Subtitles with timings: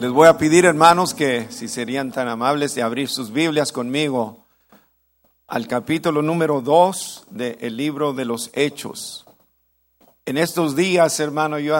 [0.00, 4.44] Les voy a pedir, hermanos, que si serían tan amables de abrir sus Biblias conmigo
[5.46, 9.24] al capítulo número 2 del libro de los Hechos.
[10.26, 11.78] En estos días, hermano, yo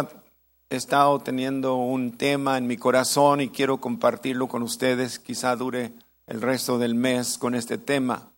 [0.70, 5.18] he estado teniendo un tema en mi corazón y quiero compartirlo con ustedes.
[5.18, 5.92] Quizá dure
[6.26, 8.30] el resto del mes con este tema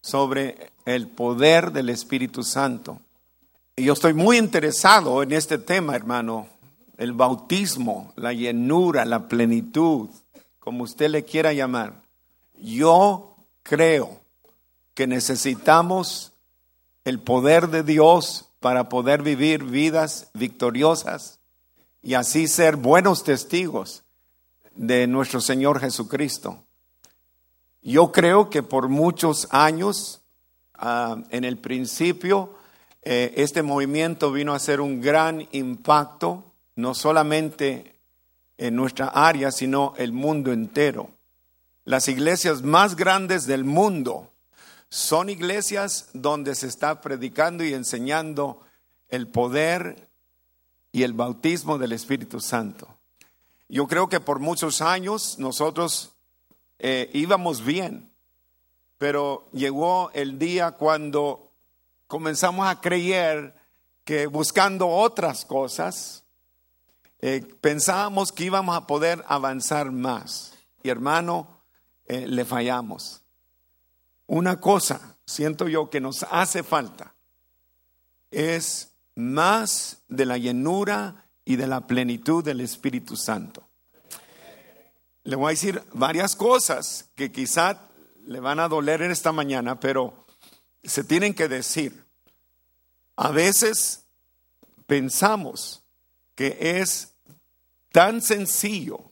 [0.00, 2.98] sobre el poder del Espíritu Santo.
[3.76, 6.48] Y yo estoy muy interesado en este tema, hermano,
[7.00, 10.10] el bautismo, la llenura, la plenitud,
[10.58, 12.02] como usted le quiera llamar.
[12.58, 14.20] Yo creo
[14.92, 16.34] que necesitamos
[17.06, 21.40] el poder de Dios para poder vivir vidas victoriosas
[22.02, 24.02] y así ser buenos testigos
[24.74, 26.58] de nuestro Señor Jesucristo.
[27.80, 30.20] Yo creo que por muchos años,
[30.74, 32.56] ah, en el principio,
[33.00, 36.44] eh, este movimiento vino a ser un gran impacto
[36.80, 38.00] no solamente
[38.58, 41.10] en nuestra área, sino el mundo entero.
[41.84, 44.30] Las iglesias más grandes del mundo
[44.88, 48.60] son iglesias donde se está predicando y enseñando
[49.08, 50.08] el poder
[50.92, 52.88] y el bautismo del Espíritu Santo.
[53.68, 56.12] Yo creo que por muchos años nosotros
[56.78, 58.10] eh, íbamos bien,
[58.98, 61.52] pero llegó el día cuando
[62.08, 63.54] comenzamos a creer
[64.04, 66.24] que buscando otras cosas,
[67.22, 70.54] eh, pensábamos que íbamos a poder avanzar más.
[70.82, 71.62] Y hermano,
[72.06, 73.22] eh, le fallamos.
[74.26, 77.14] Una cosa, siento yo, que nos hace falta
[78.30, 83.68] es más de la llenura y de la plenitud del Espíritu Santo.
[85.24, 87.88] Le voy a decir varias cosas que quizá
[88.24, 90.26] le van a doler en esta mañana, pero
[90.82, 92.04] se tienen que decir.
[93.16, 94.06] A veces
[94.86, 95.82] pensamos
[96.34, 97.09] que es
[97.92, 99.04] tan sencillo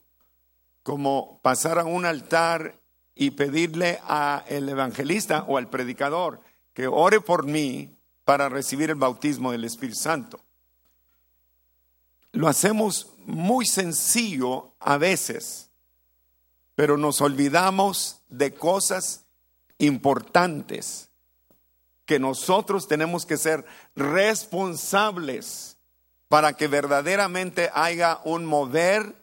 [0.83, 2.75] como pasar a un altar
[3.15, 6.41] y pedirle al evangelista o al predicador
[6.73, 10.41] que ore por mí para recibir el bautismo del Espíritu Santo.
[12.33, 15.71] Lo hacemos muy sencillo a veces,
[16.75, 19.25] pero nos olvidamos de cosas
[19.79, 21.09] importantes
[22.07, 23.65] que nosotros tenemos que ser
[23.97, 25.78] responsables
[26.29, 29.15] para que verdaderamente haya un mover,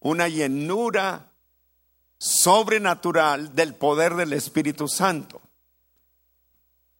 [0.00, 1.32] una llenura
[2.18, 5.42] sobrenatural del poder del Espíritu Santo.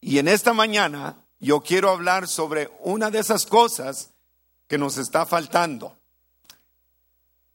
[0.01, 4.11] Y en esta mañana yo quiero hablar sobre una de esas cosas
[4.67, 5.97] que nos está faltando.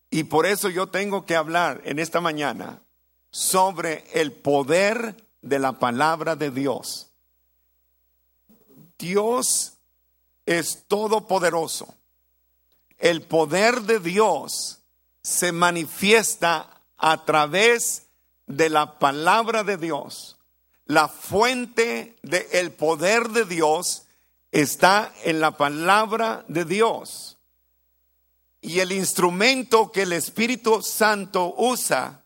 [0.09, 2.81] Y por eso yo tengo que hablar en esta mañana
[3.29, 7.11] sobre el poder de la palabra de Dios.
[8.97, 9.78] Dios
[10.49, 11.93] es todopoderoso.
[12.97, 14.79] El poder de Dios
[15.21, 18.07] se manifiesta a través
[18.47, 20.37] de la palabra de Dios.
[20.85, 24.07] La fuente del poder de Dios
[24.51, 27.37] está en la palabra de Dios.
[28.59, 32.23] Y el instrumento que el Espíritu Santo usa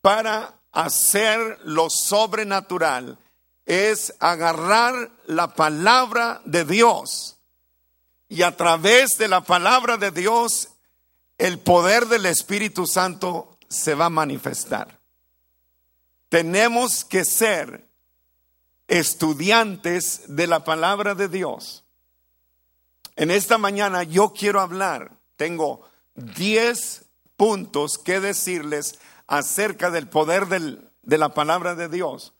[0.00, 3.18] para hacer lo sobrenatural
[3.66, 7.36] es agarrar la palabra de Dios
[8.28, 10.68] y a través de la palabra de Dios
[11.38, 15.00] el poder del Espíritu Santo se va a manifestar.
[16.28, 17.86] Tenemos que ser
[18.88, 21.84] estudiantes de la palabra de Dios.
[23.16, 27.04] En esta mañana yo quiero hablar, tengo 10
[27.36, 32.32] puntos que decirles acerca del poder de la palabra de Dios.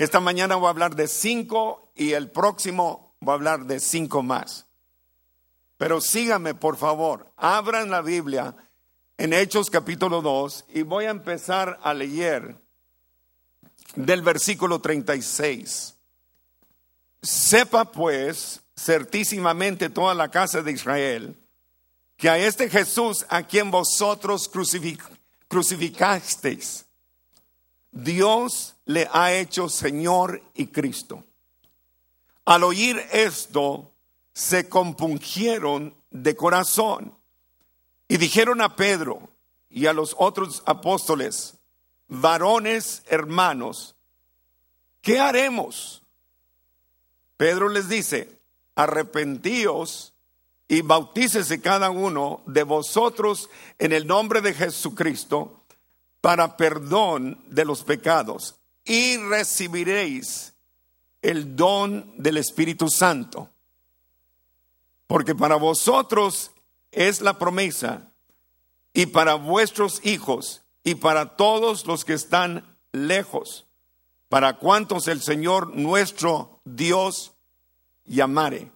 [0.00, 4.22] Esta mañana voy a hablar de cinco y el próximo voy a hablar de cinco
[4.22, 4.64] más.
[5.76, 8.56] Pero síganme, por favor, abran la Biblia
[9.18, 12.56] en Hechos capítulo 2 y voy a empezar a leer
[13.94, 15.98] del versículo 36.
[17.20, 21.38] Sepa pues certísimamente toda la casa de Israel
[22.16, 24.50] que a este Jesús a quien vosotros
[25.46, 26.86] crucificasteis,
[27.92, 31.24] Dios le ha hecho Señor y Cristo.
[32.44, 33.92] Al oír esto,
[34.32, 37.16] se compungieron de corazón
[38.08, 39.30] y dijeron a Pedro
[39.68, 41.58] y a los otros apóstoles,
[42.08, 43.96] varones hermanos,
[45.00, 46.02] ¿qué haremos?
[47.36, 48.40] Pedro les dice,
[48.74, 50.12] arrepentíos
[50.68, 53.48] y bautícese cada uno de vosotros
[53.78, 55.59] en el nombre de Jesucristo
[56.20, 60.54] para perdón de los pecados y recibiréis
[61.22, 63.50] el don del Espíritu Santo.
[65.06, 66.52] Porque para vosotros
[66.92, 68.12] es la promesa
[68.92, 73.66] y para vuestros hijos y para todos los que están lejos,
[74.28, 77.32] para cuantos el Señor nuestro Dios
[78.04, 78.70] llamare.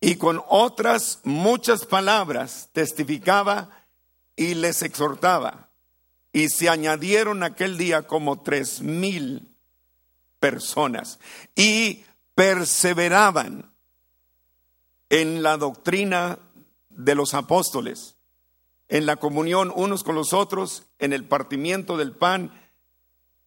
[0.00, 3.70] Y con otras muchas palabras testificaba
[4.36, 5.63] y les exhortaba.
[6.34, 9.56] Y se añadieron aquel día como tres mil
[10.40, 11.20] personas.
[11.54, 12.04] Y
[12.34, 13.72] perseveraban
[15.10, 16.40] en la doctrina
[16.90, 18.16] de los apóstoles,
[18.88, 22.52] en la comunión unos con los otros, en el partimiento del pan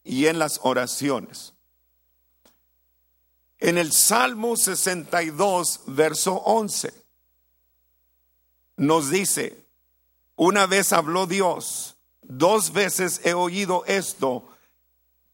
[0.06, 1.54] y en las oraciones.
[3.60, 6.94] En el Salmo 62, verso 11,
[8.78, 9.68] nos dice,
[10.38, 11.97] una vez habló Dios,
[12.28, 14.48] dos veces he oído esto,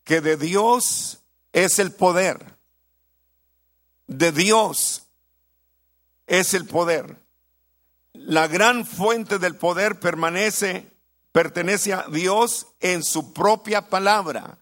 [0.04, 1.20] que de Dios
[1.52, 2.56] es el poder,
[4.08, 5.04] de Dios
[6.28, 7.18] es el poder.
[8.14, 10.92] La gran fuente del poder permanece,
[11.32, 14.60] pertenece a Dios en su propia palabra,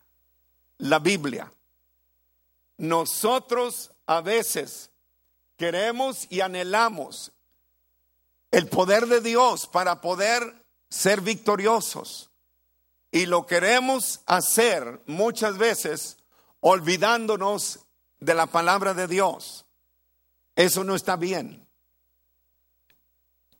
[0.78, 1.52] la Biblia.
[2.78, 4.90] Nosotros a veces
[5.58, 7.32] queremos y anhelamos
[8.52, 10.61] el poder de Dios para poder
[10.92, 12.30] ser victoriosos.
[13.12, 16.18] Y lo queremos hacer muchas veces
[16.60, 17.80] olvidándonos
[18.20, 19.66] de la palabra de Dios.
[20.56, 21.68] Eso no está bien.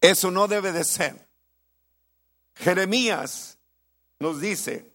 [0.02, 1.28] Eso no debe de ser.
[2.56, 3.58] Jeremías
[4.20, 4.94] nos dice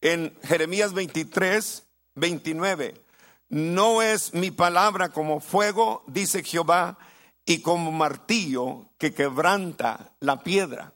[0.00, 1.84] en Jeremías 23,
[2.14, 3.02] 29,
[3.48, 6.98] no es mi palabra como fuego, dice Jehová,
[7.44, 10.92] y como martillo que quebranta la piedra.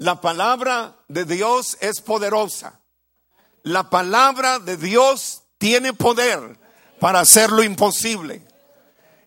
[0.00, 2.80] La palabra de Dios es poderosa.
[3.64, 6.58] La palabra de Dios tiene poder
[6.98, 8.40] para hacer lo imposible.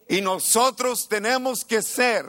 [0.10, 2.26] Y nosotros tenemos que ser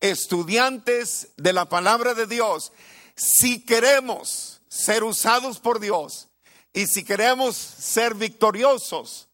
[0.00, 2.72] estudiantes de la palabra de Dios
[3.14, 6.26] si queremos ser usados por Dios
[6.72, 9.28] y si queremos ser victoriosos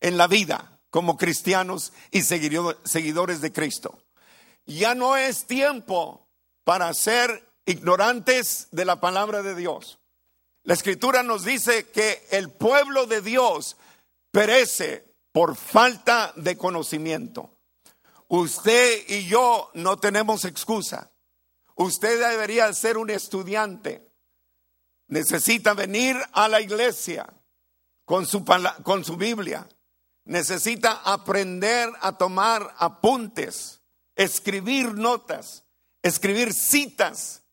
[0.00, 3.98] en la vida como cristianos y seguidores de Cristo.
[4.66, 6.28] Ya no es tiempo
[6.62, 9.98] para ser ignorantes de la palabra de Dios.
[10.62, 13.76] La escritura nos dice que el pueblo de Dios
[14.30, 17.50] perece por falta de conocimiento.
[18.28, 21.10] Usted y yo no tenemos excusa.
[21.76, 24.10] Usted debería ser un estudiante.
[25.08, 27.32] Necesita venir a la iglesia
[28.04, 28.44] con su,
[28.82, 29.68] con su Biblia.
[30.24, 33.82] Necesita aprender a tomar apuntes,
[34.16, 35.64] escribir notas,
[36.02, 37.43] escribir citas.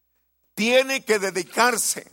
[0.61, 2.07] Tiene que dedicarse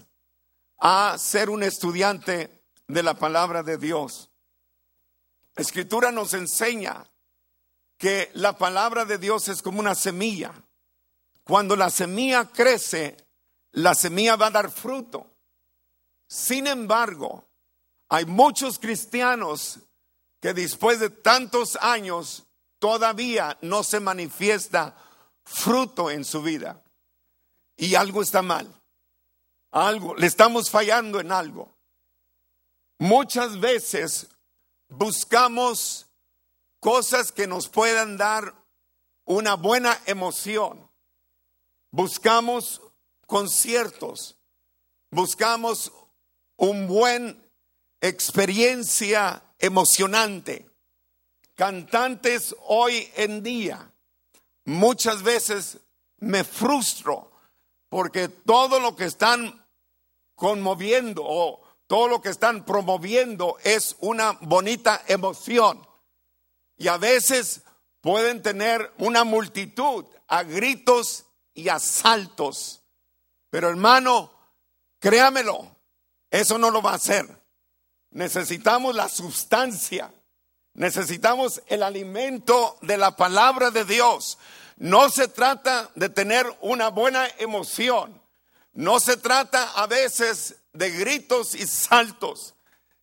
[0.79, 4.31] a ser un estudiante de la palabra de Dios.
[5.55, 7.07] La escritura nos enseña
[7.99, 10.55] que la palabra de Dios es como una semilla.
[11.45, 13.19] Cuando la semilla crece,
[13.73, 15.27] la semilla va a dar fruto.
[16.27, 17.45] Sin embargo,
[18.09, 19.79] hay muchos cristianos
[20.41, 22.45] que después de tantos años
[22.79, 24.97] todavía no se manifiesta
[25.45, 26.83] fruto en su vida.
[27.79, 28.69] Y algo está mal.
[29.71, 31.73] Algo, le estamos fallando en algo.
[32.99, 34.27] Muchas veces
[34.89, 36.07] buscamos
[36.81, 38.53] cosas que nos puedan dar
[39.25, 40.91] una buena emoción.
[41.93, 42.83] Buscamos
[43.27, 44.37] conciertos,
[45.11, 45.93] buscamos
[46.57, 47.41] un buen
[48.01, 50.69] experiencia emocionante.
[51.55, 53.93] Cantantes hoy en día,
[54.65, 55.79] muchas veces
[56.19, 57.38] me frustro
[57.89, 59.65] porque todo lo que están
[60.35, 65.87] conmoviendo o todo lo que están promoviendo es una bonita emoción.
[66.77, 67.63] Y a veces
[68.01, 72.83] pueden tener una multitud a gritos y a saltos.
[73.51, 74.31] Pero hermano,
[74.99, 75.75] créamelo,
[76.31, 77.27] eso no lo va a hacer.
[78.11, 80.13] Necesitamos la sustancia.
[80.75, 84.39] Necesitamos el alimento de la palabra de Dios.
[84.79, 88.21] No se trata de tener una buena emoción.
[88.73, 92.55] No se trata a veces de gritos y saltos.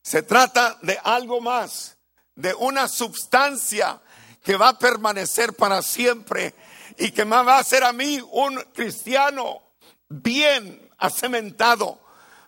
[0.02, 1.98] Se trata de algo más
[2.36, 4.02] de una sustancia
[4.44, 6.54] que va a permanecer para siempre
[6.98, 9.62] y que me va a hacer a mí un cristiano
[10.08, 12.00] bien acementado,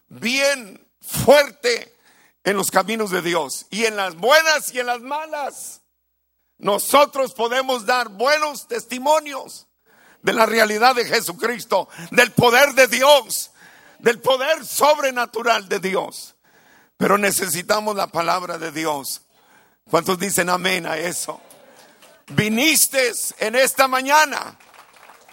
[0.08, 1.98] bien fuerte
[2.44, 5.82] en los caminos de Dios y en las buenas y en las malas.
[6.58, 9.68] Nosotros podemos dar buenos testimonios
[10.22, 13.52] de la realidad de Jesucristo, del poder de Dios,
[14.00, 16.36] del poder sobrenatural de Dios.
[16.98, 19.22] Pero necesitamos la palabra de Dios
[19.90, 21.40] ¿Cuántos dicen amén a eso?
[22.28, 24.58] Viniste en esta mañana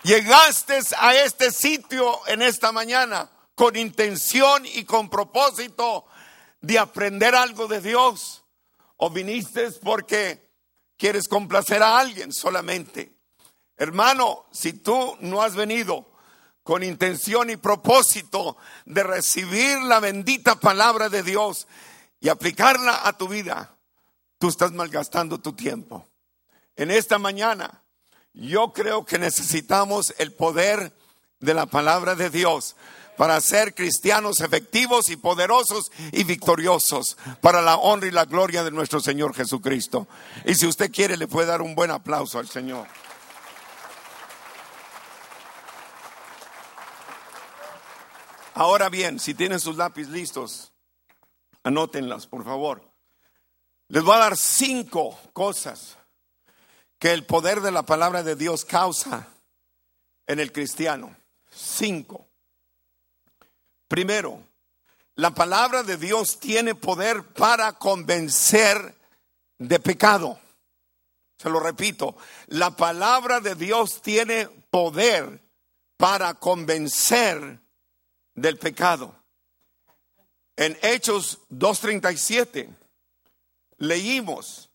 [0.05, 6.05] Llegaste a este sitio en esta mañana con intención y con propósito
[6.61, 8.45] de aprender algo de Dios.
[8.99, 10.44] O viniste porque
[10.97, 13.13] quieres complacer a alguien solamente.
[13.77, 16.07] Hermano, si tú no has venido
[16.63, 21.67] con intención y propósito de recibir la bendita palabra de Dios
[22.21, 23.77] y aplicarla a tu vida,
[24.39, 26.07] tú estás malgastando tu tiempo.
[26.77, 27.83] En esta mañana,
[28.33, 30.93] yo creo que necesitamos el poder
[31.39, 32.77] de la palabra de Dios
[33.17, 38.71] para ser cristianos efectivos y poderosos y victoriosos para la honra y la gloria de
[38.71, 40.07] nuestro Señor Jesucristo.
[40.45, 42.87] Y si usted quiere, le puede dar un buen aplauso al Señor.
[48.55, 50.73] Ahora bien, si tienen sus lápices listos,
[51.65, 52.89] anótenlas, por favor.
[53.89, 55.99] Les voy a dar cinco cosas
[56.99, 59.29] que el poder de la palabra de Dios causa
[60.27, 61.17] en el cristiano.
[61.51, 62.27] Cinco.
[63.89, 64.43] Primero,
[65.17, 68.95] la palabra de Dios tiene poder para convencer
[69.59, 70.39] de pecado.
[71.39, 75.41] Se lo repito, la palabra de Dios tiene poder
[75.97, 77.61] para convencer
[78.35, 79.15] del pecado.
[80.57, 82.69] En Hechos 2.37
[83.79, 84.71] leímos,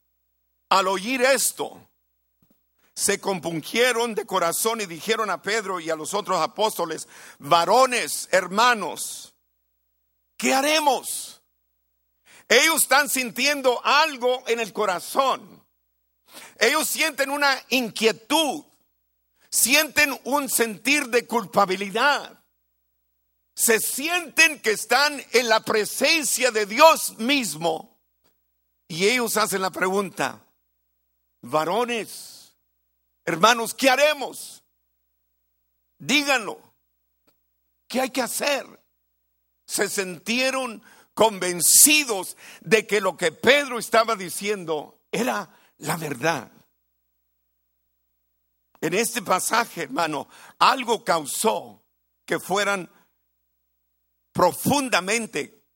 [0.70, 1.89] al oír esto,
[3.00, 9.34] se compungieron de corazón y dijeron a Pedro y a los otros apóstoles, varones, hermanos,
[10.36, 11.42] ¿qué haremos?
[12.50, 15.66] Ellos están sintiendo algo en el corazón.
[16.60, 18.66] Ellos sienten una inquietud,
[19.50, 22.44] sienten un sentir de culpabilidad.
[23.56, 27.98] Se sienten que están en la presencia de Dios mismo.
[28.90, 30.46] Y ellos hacen la pregunta,
[31.42, 32.39] varones,
[33.30, 34.64] Hermanos, ¿qué haremos?
[36.00, 36.60] Díganlo.
[37.88, 38.66] ¿Qué hay que hacer?
[39.68, 40.82] Se sintieron
[41.14, 46.52] convencidos de que lo que Pedro estaba diciendo era la verdad.
[48.82, 51.86] En este pasaje, hermano, algo causó
[52.26, 52.92] que fueran
[54.34, 55.68] profundamente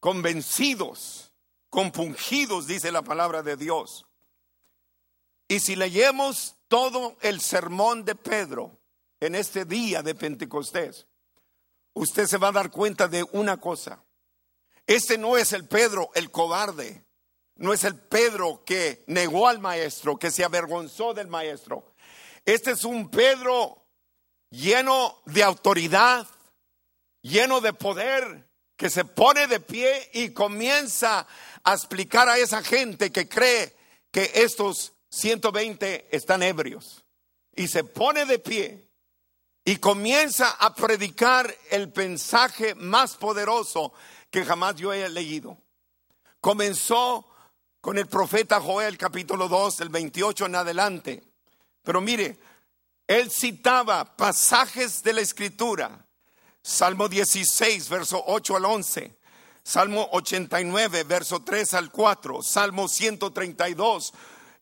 [0.00, 1.32] convencidos,
[1.70, 4.04] compungidos, dice la palabra de Dios.
[5.48, 8.78] Y si leemos todo el sermón de Pedro
[9.20, 11.06] en este día de Pentecostés,
[11.94, 14.04] usted se va a dar cuenta de una cosa.
[14.86, 17.04] Este no es el Pedro el cobarde,
[17.56, 21.92] no es el Pedro que negó al maestro, que se avergonzó del maestro.
[22.44, 23.84] Este es un Pedro
[24.50, 26.26] lleno de autoridad,
[27.20, 31.26] lleno de poder, que se pone de pie y comienza
[31.64, 33.76] a explicar a esa gente que cree
[34.12, 37.04] que estos 120 están ebrios
[37.54, 38.88] y se pone de pie
[39.64, 43.92] y comienza a predicar el mensaje más poderoso
[44.30, 45.58] que jamás yo haya leído.
[46.40, 47.28] Comenzó
[47.80, 51.22] con el profeta Joel capítulo 2, el 28 en adelante.
[51.82, 52.38] Pero mire,
[53.06, 56.06] él citaba pasajes de la escritura.
[56.62, 59.18] Salmo 16, verso 8 al 11.
[59.62, 62.42] Salmo 89, verso 3 al 4.
[62.42, 64.12] Salmo 132,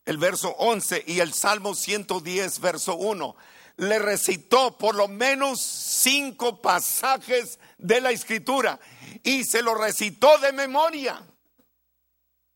[0.07, 3.35] el verso 11 y el Salmo 110, verso 1.
[3.75, 8.79] Le recitó por lo menos cinco pasajes de la escritura
[9.21, 11.21] y se lo recitó de memoria.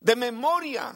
[0.00, 0.94] De memoria.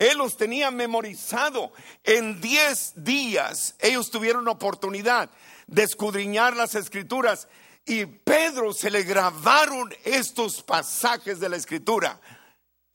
[0.00, 1.72] Él los tenía memorizado.
[2.02, 5.30] En diez días ellos tuvieron oportunidad
[5.68, 7.46] de escudriñar las escrituras
[7.84, 12.20] y Pedro se le grabaron estos pasajes de la escritura.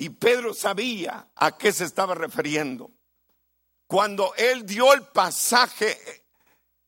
[0.01, 2.89] Y Pedro sabía a qué se estaba refiriendo.
[3.85, 6.25] Cuando él dio el pasaje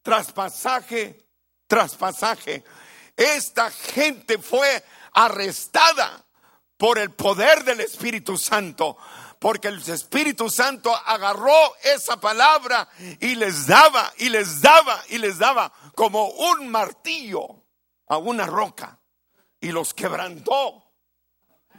[0.01, 1.23] tras pasaje
[1.67, 2.63] tras pasaje,
[3.15, 6.25] esta gente fue arrestada
[6.75, 8.97] por el poder del Espíritu Santo,
[9.37, 12.89] porque el Espíritu Santo agarró esa palabra
[13.19, 17.63] y les daba y les daba y les daba como un martillo
[18.07, 18.99] a una roca
[19.61, 20.82] y los quebrantó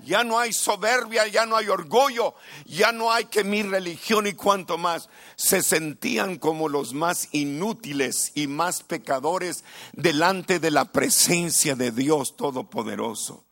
[0.04, 2.34] ya no hay soberbia, ya no hay orgullo,
[2.64, 5.08] ya no hay que mi religión y cuanto más.
[5.36, 12.36] Se sentían como los más inútiles y más pecadores delante de la presencia de Dios
[12.36, 13.44] Todopoderoso.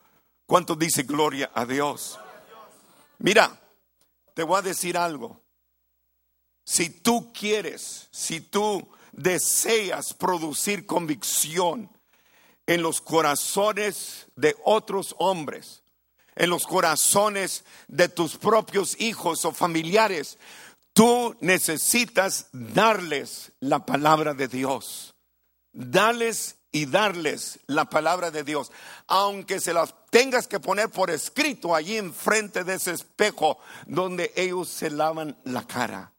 [0.46, 2.18] ¿Cuánto dice gloria a Dios?
[3.18, 3.60] Mira,
[4.34, 5.40] te voy a decir algo.
[6.64, 11.90] Si tú quieres, si tú deseas producir convicción
[12.66, 15.81] en los corazones de otros hombres,
[16.34, 20.38] en los corazones de tus propios hijos o familiares.
[20.92, 25.14] Tú necesitas darles la palabra de Dios.
[25.72, 28.72] Dales y darles la palabra de Dios.
[29.06, 34.68] Aunque se las tengas que poner por escrito allí enfrente de ese espejo donde ellos
[34.68, 36.12] se lavan la cara.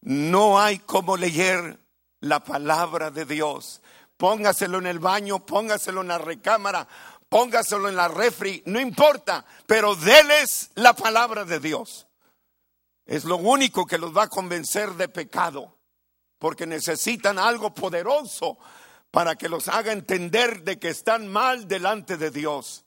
[0.00, 1.78] No hay como leer
[2.20, 3.80] la palabra de Dios.
[4.16, 6.86] Póngaselo en el baño, póngaselo en la recámara,
[7.28, 12.06] póngaselo en la refri, no importa, pero déles la palabra de Dios.
[13.06, 15.76] Es lo único que los va a convencer de pecado,
[16.38, 18.58] porque necesitan algo poderoso
[19.10, 22.84] para que los haga entender de que están mal delante de Dios.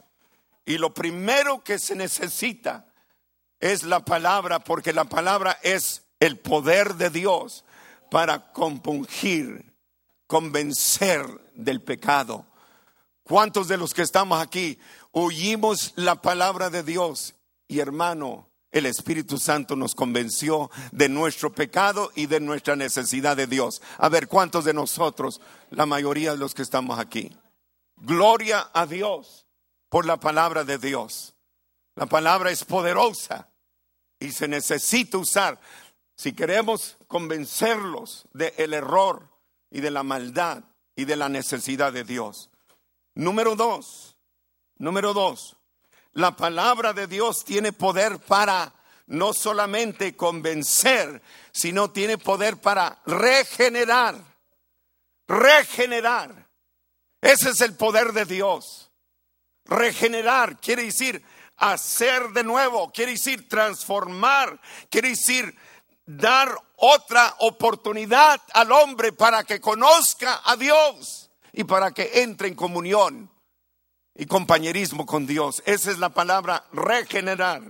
[0.66, 2.92] Y lo primero que se necesita
[3.60, 7.64] es la palabra, porque la palabra es el poder de Dios
[8.10, 9.74] para compungir,
[10.26, 12.47] convencer del pecado.
[13.28, 14.80] ¿Cuántos de los que estamos aquí
[15.12, 17.36] oímos la palabra de Dios?
[17.68, 23.46] Y hermano, el Espíritu Santo nos convenció de nuestro pecado y de nuestra necesidad de
[23.46, 23.82] Dios.
[23.98, 25.42] A ver, ¿cuántos de nosotros,
[25.72, 27.36] la mayoría de los que estamos aquí?
[27.98, 29.46] Gloria a Dios
[29.90, 31.36] por la palabra de Dios.
[31.96, 33.50] La palabra es poderosa
[34.22, 35.60] y se necesita usar.
[36.16, 39.28] Si queremos convencerlos del error
[39.70, 40.64] y de la maldad
[40.96, 42.50] y de la necesidad de Dios.
[43.18, 44.16] Número dos,
[44.78, 45.56] número dos,
[46.12, 48.72] la palabra de Dios tiene poder para
[49.08, 54.24] no solamente convencer, sino tiene poder para regenerar,
[55.28, 56.48] regenerar.
[57.20, 58.92] Ese es el poder de Dios.
[59.66, 65.58] Regenerar quiere decir hacer de nuevo, quiere decir transformar, quiere decir
[66.06, 71.27] dar otra oportunidad al hombre para que conozca a Dios
[71.58, 73.32] y para que entre en comunión
[74.14, 75.64] y compañerismo con Dios.
[75.66, 77.64] Esa es la palabra regenerar.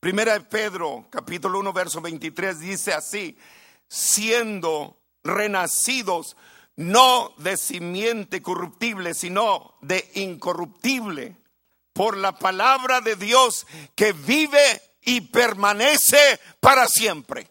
[0.00, 3.36] Primera de Pedro, capítulo 1, verso 23, dice así,
[3.88, 6.34] siendo renacidos
[6.74, 11.36] no de simiente corruptible, sino de incorruptible,
[11.92, 17.46] por la palabra de Dios que vive y permanece para siempre.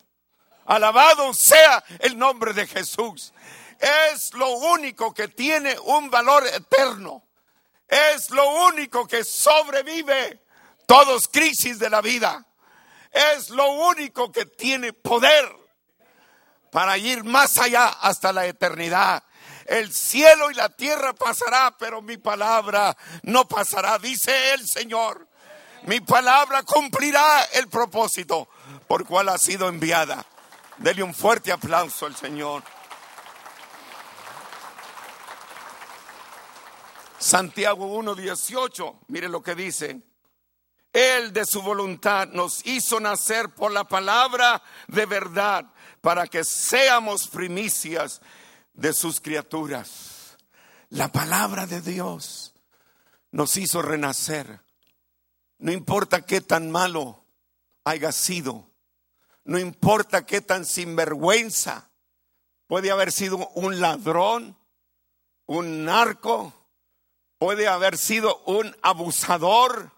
[0.66, 3.34] Alabado sea el nombre de Jesús.
[3.82, 7.28] Es lo único que tiene un valor eterno.
[7.88, 10.44] Es lo único que sobrevive
[10.86, 12.46] todos crisis de la vida.
[13.12, 15.52] Es lo único que tiene poder
[16.72, 19.24] para ir más allá hasta la eternidad.
[19.65, 25.28] El cielo y la tierra pasará, pero mi palabra no pasará, dice el Señor
[25.84, 28.48] mi palabra cumplirá el propósito
[28.88, 30.24] por cual ha sido enviada.
[30.78, 32.63] Dele un fuerte aplauso al Señor.
[37.22, 40.02] Santiago 1:18, mire lo que dice.
[40.92, 47.28] Él de su voluntad nos hizo nacer por la palabra de verdad para que seamos
[47.28, 48.22] primicias
[48.74, 50.36] de sus criaturas.
[50.90, 52.56] La palabra de Dios
[53.30, 54.60] nos hizo renacer.
[55.60, 57.24] No importa qué tan malo
[57.84, 58.68] haya sido,
[59.44, 61.92] no importa qué tan sinvergüenza,
[62.66, 64.58] puede haber sido un ladrón,
[65.46, 66.61] un narco,
[67.42, 69.92] puede haber sido un abusador,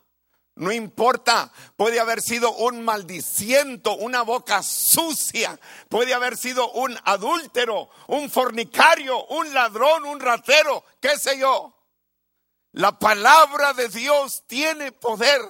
[0.55, 7.89] no importa, puede haber sido un maldiciento, una boca sucia, puede haber sido un adúltero,
[8.07, 11.77] un fornicario, un ladrón, un ratero, qué sé yo.
[12.71, 15.41] La palabra de Dios tiene poder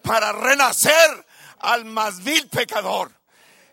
[0.00, 1.26] para renacer
[1.58, 3.12] al más vil pecador.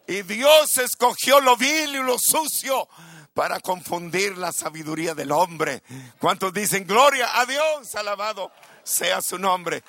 [0.06, 2.90] Y Dios escogió lo vil y lo sucio
[3.34, 5.84] para confundir la sabiduría del hombre.
[6.20, 7.96] ¿Cuántos dicen gloria a Dios?
[7.96, 8.52] Alabado
[8.84, 9.84] sea su nombre.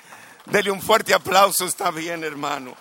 [0.45, 2.75] Dele un fuerte aplauso, está bien, hermano.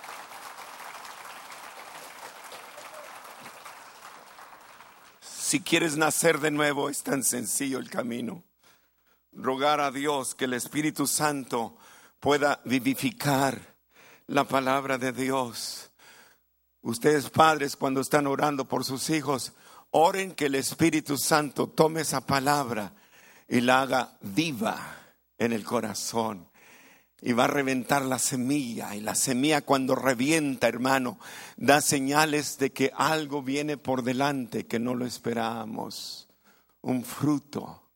[5.21, 8.45] Si quieres nacer de nuevo, es tan sencillo el camino
[9.33, 11.77] rogar a Dios que el Espíritu Santo
[12.19, 13.77] pueda vivificar
[14.27, 15.91] la palabra de Dios.
[16.83, 19.53] Ustedes padres cuando están orando por sus hijos,
[19.91, 22.95] oren que el Espíritu Santo tome esa palabra
[23.49, 24.97] y la haga viva
[25.39, 26.49] en el corazón.
[27.23, 28.95] Y va a reventar la semilla.
[28.97, 31.19] Y la semilla cuando revienta, hermano,
[31.57, 36.29] da señales de que algo viene por delante que no lo esperábamos.
[36.81, 37.91] Un fruto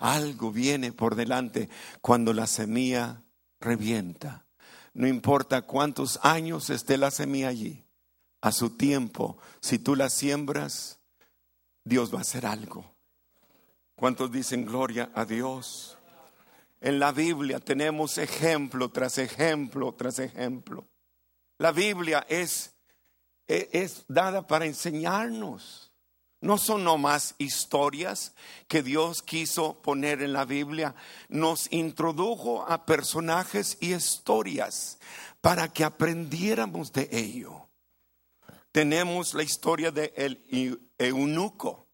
[0.00, 1.68] algo viene por delante
[2.00, 3.22] cuando la semilla
[3.60, 4.46] revienta.
[4.94, 7.84] No importa cuántos años esté la semilla allí,
[8.40, 10.99] a su tiempo, si tú la siembras,
[11.90, 12.84] Dios va a hacer algo.
[13.96, 15.98] ¿Cuántos dicen gloria a Dios?
[16.80, 20.86] En la Biblia tenemos ejemplo tras ejemplo tras ejemplo.
[21.58, 22.76] La Biblia es
[23.48, 25.90] e, es dada para enseñarnos.
[26.40, 28.36] No son nomás historias
[28.68, 30.94] que Dios quiso poner en la Biblia.
[31.28, 35.00] Nos introdujo a personajes y historias
[35.40, 37.69] para que aprendiéramos de ello.
[38.72, 41.88] Tenemos la historia de el eunuco.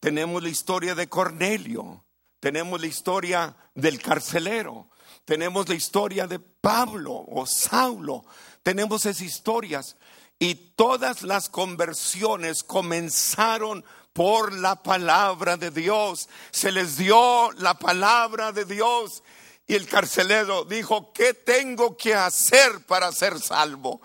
[0.00, 2.04] Tenemos la historia de Cornelio.
[2.40, 4.90] Tenemos la historia del carcelero.
[5.24, 8.24] Tenemos la historia de Pablo o Saulo.
[8.62, 9.96] Tenemos esas historias.
[10.38, 16.28] Y todas las conversiones comenzaron por la palabra de Dios.
[16.50, 19.22] Se les dio la palabra de Dios.
[19.66, 24.02] Y el carcelero dijo, ¿qué tengo que hacer para ser salvo?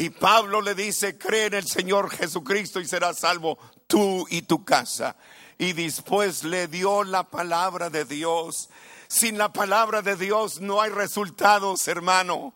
[0.00, 4.64] Y Pablo le dice, cree en el Señor Jesucristo y serás salvo tú y tu
[4.64, 5.14] casa.
[5.58, 8.70] Y después le dio la palabra de Dios.
[9.08, 12.54] Sin la palabra de Dios no hay resultados, hermano.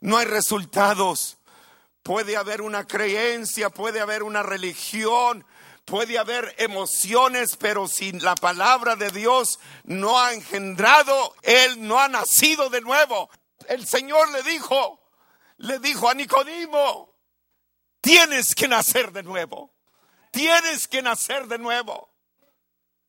[0.00, 1.36] No hay resultados.
[2.02, 5.44] Puede haber una creencia, puede haber una religión,
[5.84, 12.08] puede haber emociones, pero sin la palabra de Dios no ha engendrado, Él no ha
[12.08, 13.28] nacido de nuevo.
[13.68, 14.98] El Señor le dijo,
[15.58, 17.14] le dijo a Nicodimo,
[18.00, 19.74] tienes que nacer de nuevo,
[20.30, 22.10] tienes que nacer de nuevo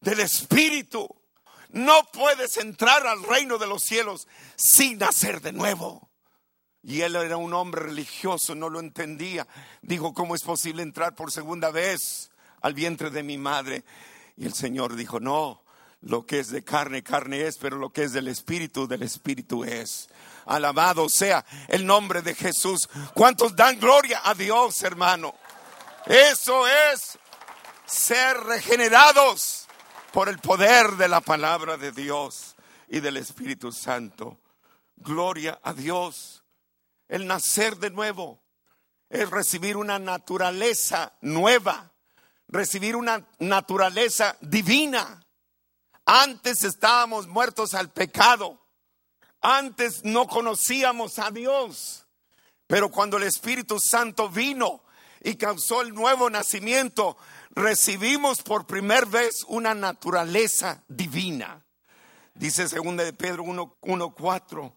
[0.02, 1.08] del Espíritu.
[1.70, 6.10] No puedes entrar al reino de los cielos sin nacer de nuevo.
[6.82, 9.48] Y él era un hombre religioso, no lo entendía.
[9.82, 12.32] Dijo, ¿cómo es posible entrar por segunda vez
[12.62, 13.84] al vientre de mi madre?
[14.38, 15.64] Y el Señor dijo, no,
[16.02, 19.66] lo que es de carne, carne es, pero lo que es del Espíritu, del Espíritu
[19.66, 20.10] es.
[20.56, 22.90] Alabado sea el nombre de Jesús.
[23.14, 25.34] ¿Cuántos dan gloria a Dios, hermano?
[26.06, 27.18] Eso es
[27.86, 29.68] ser regenerados
[30.12, 32.56] por el poder de la palabra de Dios
[32.88, 34.38] y del Espíritu Santo.
[34.98, 36.40] Gloria a Dios
[37.10, 38.40] el nacer de nuevo,
[39.10, 41.92] es recibir una naturaleza nueva,
[42.48, 45.26] recibir una naturaleza divina.
[46.06, 48.59] Antes estábamos muertos al pecado,
[49.42, 52.06] antes no conocíamos a Dios,
[52.68, 54.84] pero cuando el Espíritu Santo vino
[55.22, 57.18] y causó el nuevo nacimiento,
[57.52, 61.64] recibimos por primera vez una naturaleza divina.
[62.34, 64.74] Dice 2 de Pedro 1.4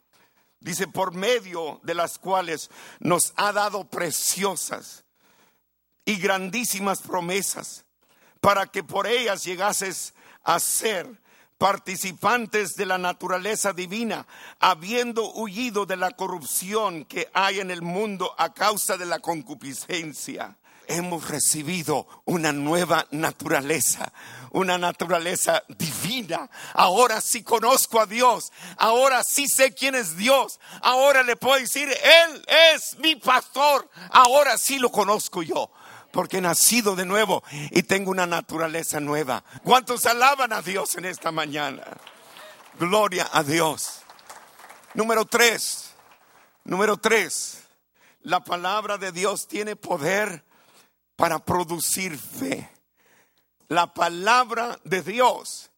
[0.63, 2.71] dice, por medio de las cuales
[3.01, 5.05] nos ha dado preciosas
[6.05, 7.85] y grandísimas promesas,
[8.41, 11.22] para que por ellas llegases a ser
[11.63, 14.27] participantes de la naturaleza divina,
[14.59, 20.57] habiendo huido de la corrupción que hay en el mundo a causa de la concupiscencia
[20.89, 24.13] hemos recibido una nueva naturaleza,
[24.51, 26.51] una naturaleza divina.
[26.75, 31.89] Ahora sí conozco a Dios, ahora sí sé quién es Dios, ahora le puedo decir,
[31.89, 32.45] Él
[32.75, 35.71] es mi pastor, ahora sí lo conozco yo.
[36.13, 39.43] Porque he nacido de nuevo y tengo una naturaleza nueva.
[39.65, 41.85] ¿Cuántos alaban a Dios en esta mañana?
[42.79, 44.03] Gloria a Dios.
[44.95, 45.95] Número tres.
[46.65, 47.63] Número tres.
[48.21, 50.45] La palabra de Dios tiene poder
[51.17, 52.71] para producir fe.
[53.69, 55.71] La palabra de Dios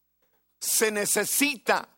[0.59, 1.89] se necesita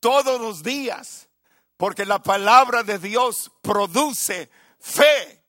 [0.00, 1.28] todos los días
[1.76, 5.41] porque la palabra de Dios produce fe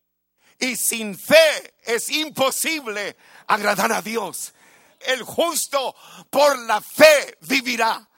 [0.64, 4.54] y sin fe es imposible agradar a Dios.
[5.00, 5.94] El justo
[6.30, 8.10] por la fe vivirá.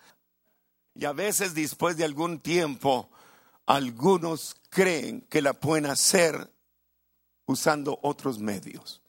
[0.94, 3.10] Y a veces después de algún tiempo,
[3.66, 6.52] algunos creen que la pueden hacer
[7.48, 9.02] usando otros medios.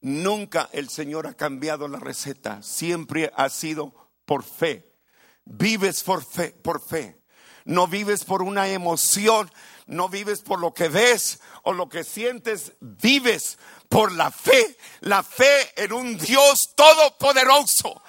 [0.00, 4.90] Nunca el Señor ha cambiado la receta, siempre ha sido por fe.
[5.44, 7.20] Vives por fe, por fe.
[7.66, 9.50] No vives por una emoción,
[9.86, 15.22] no vives por lo que ves o lo que sientes, vives por la fe, la
[15.22, 18.02] fe en un Dios todopoderoso.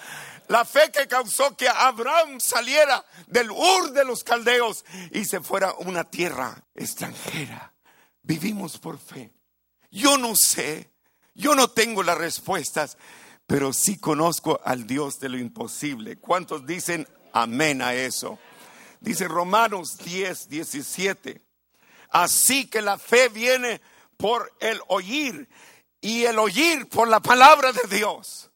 [0.47, 5.69] La fe que causó que Abraham saliera del Ur de los caldeos y se fuera
[5.69, 7.73] a una tierra extranjera.
[8.21, 9.33] Vivimos por fe.
[9.89, 10.91] Yo no sé,
[11.33, 12.97] yo no tengo las respuestas,
[13.47, 16.17] pero sí conozco al Dios de lo imposible.
[16.17, 18.37] ¿Cuántos dicen amén a eso?
[18.99, 21.44] Dice Romanos 10, 17.
[22.15, 23.81] Así que la fe viene
[24.15, 25.49] por el oír
[25.99, 28.49] y el oír por la palabra de Dios.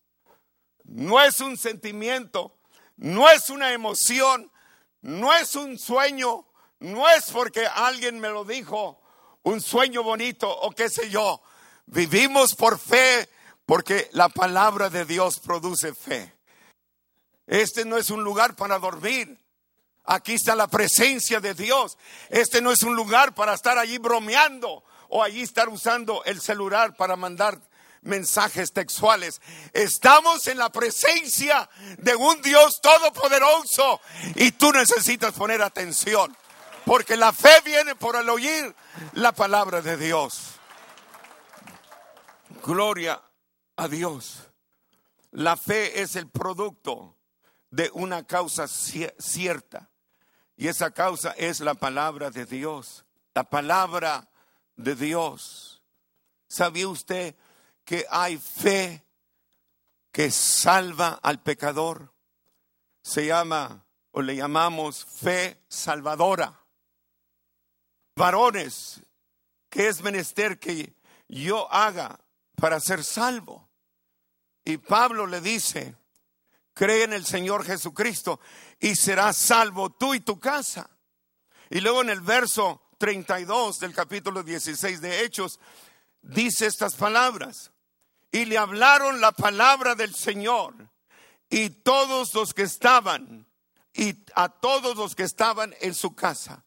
[0.86, 2.56] No es un sentimiento,
[2.96, 4.50] no es una emoción,
[5.02, 6.46] no es un sueño,
[6.80, 9.02] no es porque alguien me lo dijo,
[9.44, 11.42] un sueño bonito o qué sé yo.
[11.86, 13.28] Vivimos por fe
[13.66, 16.34] porque la palabra de Dios produce fe.
[17.46, 19.38] Este no es un lugar para dormir.
[20.12, 21.96] Aquí está la presencia de Dios.
[22.30, 26.96] Este no es un lugar para estar allí bromeando o allí estar usando el celular
[26.96, 27.62] para mandar
[28.02, 29.40] mensajes textuales.
[29.72, 31.70] Estamos en la presencia
[32.00, 34.02] de un Dios todopoderoso
[34.34, 36.36] y tú necesitas poner atención,
[36.86, 38.76] porque la fe viene por el oír
[39.14, 40.56] la palabra de Dios.
[42.66, 43.22] Gloria
[43.76, 44.40] a Dios.
[45.34, 47.16] La fe es el producto
[47.70, 49.88] de una causa cierta.
[50.60, 53.06] Y esa causa es la palabra de Dios.
[53.34, 54.30] La palabra
[54.76, 55.82] de Dios.
[56.50, 57.34] ¿Sabía usted
[57.86, 59.06] que hay fe
[60.12, 62.14] que salva al pecador?
[63.02, 66.60] Se llama o le llamamos fe salvadora.
[68.18, 69.00] Varones,
[69.70, 70.94] ¿qué es menester que
[71.30, 72.20] yo haga
[72.58, 73.70] para ser salvo?
[74.66, 75.96] Y Pablo le dice,
[76.80, 78.40] cree en el Señor Jesucristo
[78.80, 80.90] y serás salvo tú y tu casa.
[81.70, 85.60] Y luego en el verso 32 del capítulo 16 de Hechos
[86.22, 87.74] dice estas palabras.
[88.32, 90.74] Y le hablaron la palabra del Señor
[91.50, 93.46] y todos los que estaban
[93.94, 96.64] y a todos los que estaban en su casa.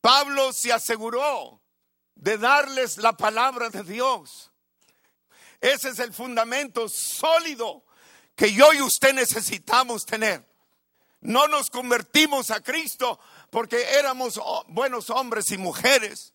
[0.00, 1.60] Pablo se aseguró
[2.14, 4.52] de darles la palabra de Dios.
[5.60, 7.84] Ese es el fundamento sólido
[8.34, 10.48] que yo y usted necesitamos tener.
[11.20, 16.32] No nos convertimos a Cristo porque éramos buenos hombres y mujeres.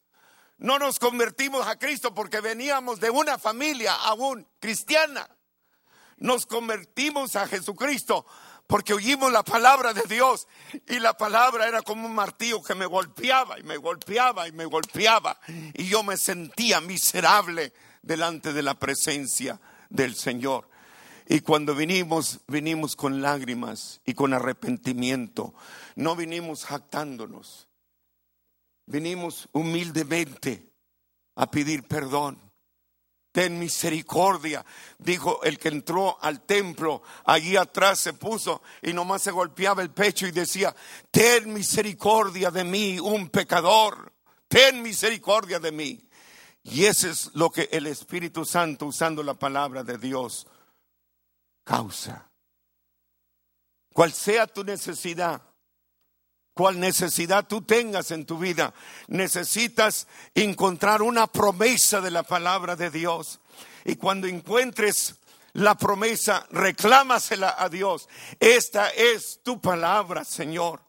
[0.58, 5.28] No nos convertimos a Cristo porque veníamos de una familia aún cristiana.
[6.18, 8.26] Nos convertimos a Jesucristo
[8.68, 10.48] porque oímos la palabra de Dios
[10.88, 14.66] y la palabra era como un martillo que me golpeaba y me golpeaba y me
[14.66, 20.70] golpeaba y yo me sentía miserable delante de la presencia del Señor.
[21.28, 25.54] Y cuando vinimos, vinimos con lágrimas y con arrepentimiento.
[25.96, 27.68] No vinimos jactándonos.
[28.86, 30.72] Vinimos humildemente
[31.36, 32.40] a pedir perdón.
[33.32, 34.66] Ten misericordia,
[34.98, 37.02] dijo el que entró al templo.
[37.26, 40.74] Allí atrás se puso y nomás se golpeaba el pecho y decía,
[41.12, 44.14] ten misericordia de mí, un pecador.
[44.48, 46.08] Ten misericordia de mí.
[46.64, 50.48] Y ese es lo que el Espíritu Santo, usando la palabra de Dios,
[51.66, 52.32] causa.
[53.94, 55.42] Cual sea tu necesidad,
[56.54, 58.74] cual necesidad tú tengas en tu vida,
[59.08, 63.42] necesitas encontrar una promesa de la palabra de Dios.
[63.84, 65.16] Y cuando encuentres
[65.54, 68.08] la promesa, reclámasela a Dios.
[68.40, 70.82] Esta es tu palabra, Señor.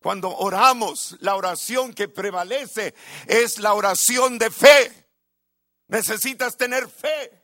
[0.00, 2.94] Cuando oramos, la oración que prevalece
[3.26, 5.08] es la oración de fe.
[5.88, 7.41] Necesitas tener fe.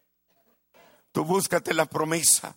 [1.24, 2.56] Búscate la promesa.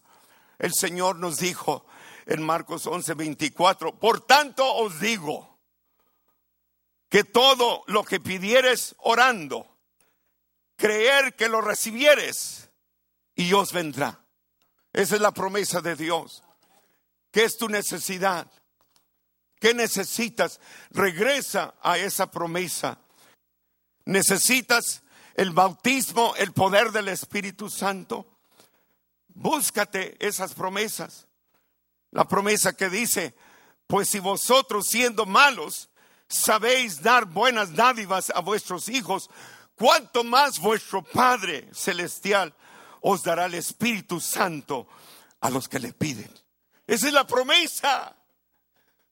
[0.60, 1.86] El Señor nos dijo
[2.26, 5.60] en Marcos 11, 24, por tanto os digo
[7.10, 9.68] que todo lo que pidieres orando,
[10.78, 12.70] creer que lo recibieres
[13.36, 14.24] y os vendrá.
[14.94, 16.44] Esa es la promesa de Dios.
[17.32, 18.52] ¿Qué es tu necesidad?
[19.60, 20.60] ¿Qué necesitas?
[20.90, 23.00] Regresa a esa promesa.
[24.06, 25.04] Necesitas
[25.36, 28.26] el bautismo, el poder del Espíritu Santo.
[29.42, 31.28] Búscate esas promesas.
[32.12, 33.36] La promesa que dice,
[33.88, 35.90] pues si vosotros siendo malos
[36.28, 39.32] sabéis dar buenas dádivas a vuestros hijos,
[39.76, 42.54] cuánto más vuestro Padre Celestial
[43.02, 44.88] os dará el Espíritu Santo
[45.40, 46.32] a los que le piden.
[46.86, 48.16] Esa es la promesa.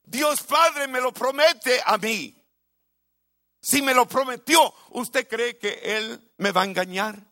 [0.04, 2.40] Dios Padre me lo promete a mí.
[3.60, 7.29] Si me lo prometió, ¿usted cree que Él me va a engañar?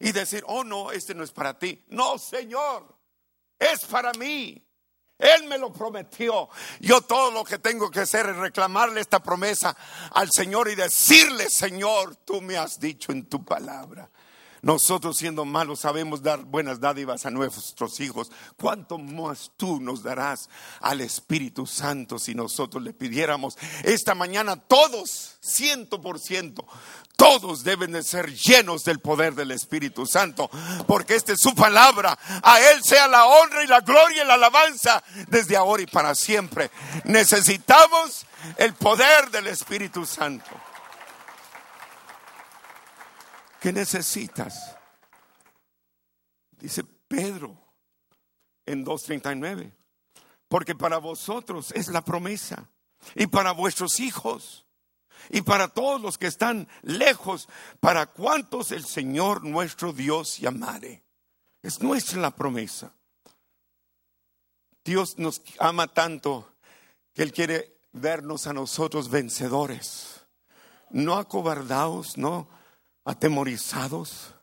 [0.00, 1.84] Y decir, oh no, este no es para ti.
[1.88, 2.98] No, Señor,
[3.58, 4.66] es para mí.
[5.18, 6.48] Él me lo prometió.
[6.80, 9.76] Yo todo lo que tengo que hacer es reclamarle esta promesa
[10.12, 14.10] al Señor y decirle, Señor, tú me has dicho en tu palabra
[14.62, 18.30] nosotros siendo malos sabemos dar buenas dádivas a nuestros hijos.
[18.56, 20.48] ¿Cuánto más tú nos darás
[20.80, 23.56] al Espíritu Santo si nosotros le pidiéramos?
[23.82, 26.66] Esta mañana todos, ciento por ciento,
[27.16, 30.50] todos deben de ser llenos del poder del Espíritu Santo,
[30.86, 32.18] porque esta es su palabra.
[32.42, 36.14] A Él sea la honra y la gloria y la alabanza desde ahora y para
[36.14, 36.70] siempre.
[37.04, 40.50] Necesitamos el poder del Espíritu Santo.
[43.60, 44.76] ¿Qué necesitas?
[46.52, 47.56] Dice Pedro
[48.66, 49.72] en 2.39.
[50.48, 52.68] Porque para vosotros es la promesa.
[53.14, 54.66] Y para vuestros hijos.
[55.28, 57.48] Y para todos los que están lejos.
[57.80, 61.04] Para cuantos el Señor nuestro Dios llamare.
[61.62, 62.92] Es nuestra la promesa.
[64.84, 66.54] Dios nos ama tanto
[67.12, 70.20] que Él quiere vernos a nosotros vencedores
[70.90, 72.48] no acobardados, no
[73.10, 74.34] atemorizados,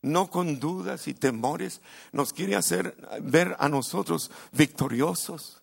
[0.00, 1.80] no con dudas y temores,
[2.12, 5.62] nos quiere hacer ver a nosotros victoriosos.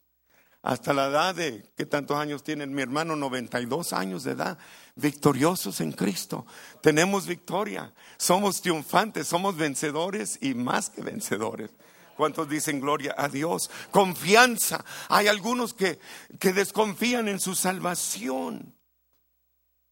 [0.61, 3.15] Hasta la edad de, ¿qué tantos años tiene mi hermano?
[3.15, 4.59] 92 años de edad,
[4.95, 6.45] victoriosos en Cristo.
[6.81, 11.71] Tenemos victoria, somos triunfantes, somos vencedores y más que vencedores.
[12.15, 13.71] ¿Cuántos dicen gloria a Dios?
[13.89, 14.85] Confianza.
[15.09, 15.99] Hay algunos que,
[16.39, 18.75] que desconfían en su salvación.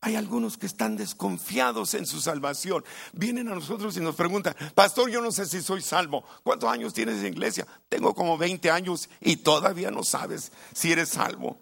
[0.02, 2.86] Hay algunos que están desconfiados en su salvación.
[3.12, 6.24] Vienen a nosotros y nos preguntan, pastor, yo no sé si soy salvo.
[6.44, 7.68] ¿Cuántos años tienes en iglesia?
[7.90, 11.60] Tengo como 20 años y todavía no sabes si eres salvo.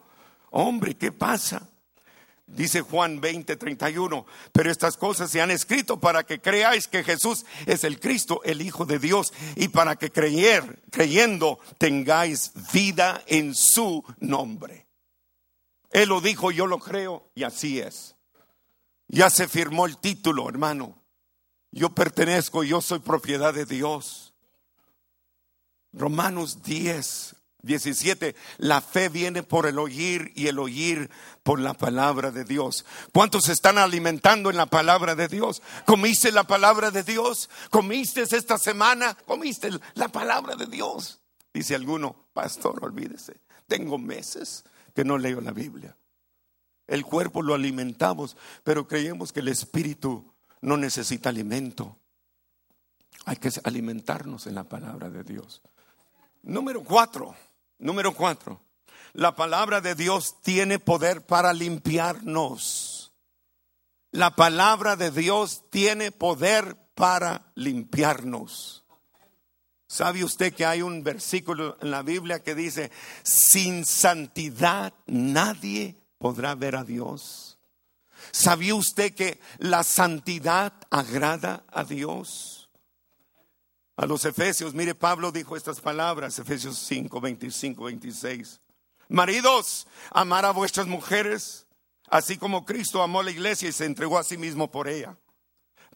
[0.52, 1.68] Hombre, ¿qué pasa?
[2.46, 7.46] Dice Juan 20, 31, pero estas cosas se han escrito para que creáis que Jesús
[7.66, 13.54] es el Cristo, el Hijo de Dios, y para que creer, creyendo, tengáis vida en
[13.54, 14.88] su nombre.
[15.92, 18.17] Él lo dijo, yo lo creo, y así es.
[19.08, 21.02] Ya se firmó el título, hermano.
[21.72, 24.34] Yo pertenezco, yo soy propiedad de Dios.
[25.94, 28.36] Romanos 10, 17.
[28.58, 31.10] La fe viene por el oír y el oír
[31.44, 32.86] por la palabra de Dios.
[33.14, 35.62] ¿Cuántos están alimentando en la palabra de Dios?
[35.86, 37.50] ¿Comiste la palabra de Dios?
[37.70, 39.16] ¿Comiste esta semana?
[39.26, 41.22] ¿Comiste la palabra de Dios?
[41.54, 43.42] Dice alguno, pastor, olvídese.
[43.68, 45.96] Tengo meses que no leo la Biblia.
[46.88, 51.98] El cuerpo lo alimentamos, pero creemos que el espíritu no necesita alimento.
[53.26, 55.62] Hay que alimentarnos en la palabra de Dios.
[56.44, 57.36] Número cuatro,
[57.78, 58.62] número cuatro.
[59.14, 63.12] La palabra de Dios tiene poder para limpiarnos.
[64.12, 68.86] La palabra de Dios tiene poder para limpiarnos.
[69.88, 72.92] ¿Sabe usted que hay un versículo en la Biblia que dice,
[73.24, 77.58] sin santidad nadie podrá ver a Dios.
[78.32, 82.70] ¿Sabía usted que la santidad agrada a Dios?
[83.96, 88.62] A los Efesios, mire, Pablo dijo estas palabras, Efesios 5, 25, 26.
[89.10, 91.66] Maridos, amar a vuestras mujeres,
[92.10, 95.18] así como Cristo amó a la iglesia y se entregó a sí mismo por ella,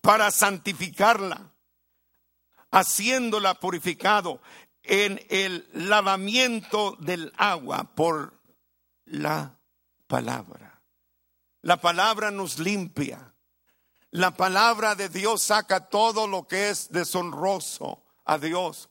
[0.01, 1.51] para santificarla,
[2.71, 4.41] haciéndola purificado
[4.83, 8.33] en el lavamiento del agua por
[9.05, 9.60] la
[10.11, 10.83] palabra.
[11.61, 13.33] La palabra nos limpia.
[14.09, 18.89] La palabra de Dios saca todo lo que es deshonroso a Dios,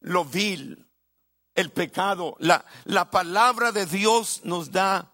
[0.00, 0.90] lo vil,
[1.54, 2.36] el pecado.
[2.38, 5.12] La, la palabra de Dios nos da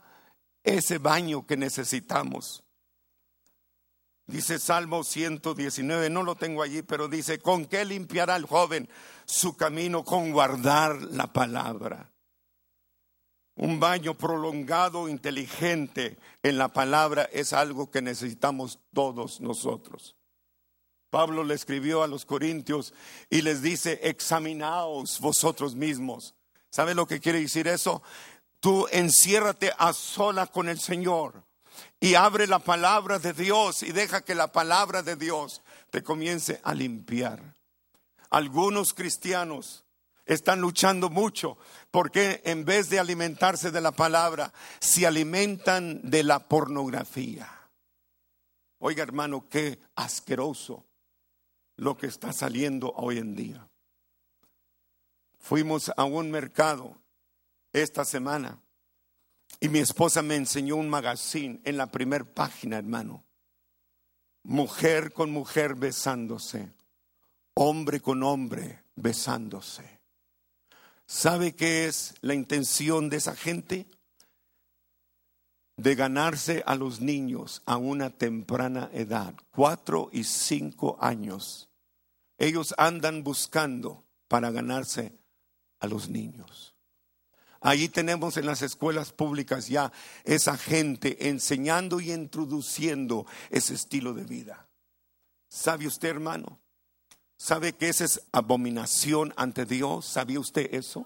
[0.62, 2.62] ese baño que necesitamos.
[4.28, 8.88] Dice Salmo 119, no lo tengo allí, pero dice, ¿con qué limpiará el joven
[9.24, 10.04] su camino?
[10.04, 12.11] Con guardar la palabra
[13.56, 20.16] un baño prolongado, inteligente en la palabra es algo que necesitamos todos nosotros.
[21.10, 22.94] Pablo le escribió a los corintios
[23.28, 26.34] y les dice, examinaos vosotros mismos.
[26.70, 28.02] ¿Sabe lo que quiere decir eso?
[28.60, 31.44] Tú enciérrate a sola con el Señor
[32.00, 35.60] y abre la palabra de Dios y deja que la palabra de Dios
[35.90, 37.54] te comience a limpiar.
[38.30, 39.81] Algunos cristianos
[40.34, 41.58] están luchando mucho
[41.90, 47.48] porque en vez de alimentarse de la palabra, se alimentan de la pornografía.
[48.78, 50.86] Oiga hermano, qué asqueroso
[51.76, 53.68] lo que está saliendo hoy en día.
[55.38, 56.96] Fuimos a un mercado
[57.72, 58.60] esta semana
[59.60, 63.24] y mi esposa me enseñó un magazine en la primera página, hermano.
[64.44, 66.72] Mujer con mujer besándose,
[67.54, 70.01] hombre con hombre besándose.
[71.06, 73.86] ¿Sabe qué es la intención de esa gente?
[75.76, 81.68] De ganarse a los niños a una temprana edad, cuatro y cinco años.
[82.38, 85.12] Ellos andan buscando para ganarse
[85.80, 86.74] a los niños.
[87.60, 89.92] Allí tenemos en las escuelas públicas ya
[90.24, 94.68] esa gente enseñando y introduciendo ese estilo de vida.
[95.48, 96.61] ¿Sabe usted, hermano?
[97.42, 100.06] ¿Sabe que esa es abominación ante Dios?
[100.06, 101.04] ¿Sabía usted eso?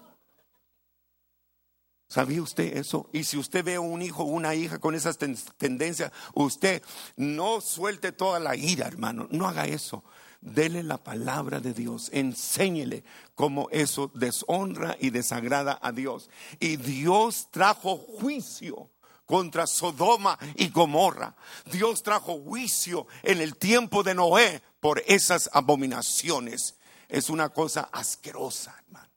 [2.07, 3.09] ¿Sabía usted eso?
[3.11, 6.83] Y si usted ve a un hijo o una hija con esas tendencias, usted
[7.15, 9.27] no suelte toda la ira, hermano.
[9.31, 10.03] No haga eso.
[10.39, 12.11] Dele la palabra de Dios.
[12.13, 16.29] Enséñele cómo eso deshonra y desagrada a Dios.
[16.59, 18.91] Y Dios trajo juicio
[19.27, 21.35] contra Sodoma y Gomorra.
[21.71, 26.79] Dios trajo juicio en el tiempo de Noé por esas abominaciones.
[27.07, 29.11] Es una cosa asquerosa, hermano.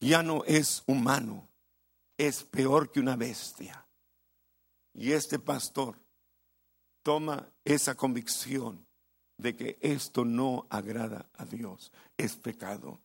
[0.00, 1.48] Ya no es humano,
[2.16, 3.86] es peor que una bestia.
[4.94, 5.98] Y este pastor
[7.02, 8.86] toma esa convicción
[9.36, 13.00] de que esto no agrada a Dios, es pecado.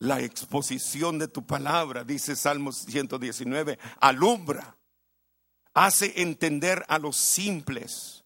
[0.00, 4.76] La exposición de tu palabra, dice Salmos 119, alumbra,
[5.74, 8.24] hace entender a los simples,